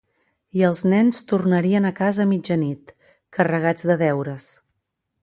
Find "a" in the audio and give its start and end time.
1.89-1.93, 2.25-2.31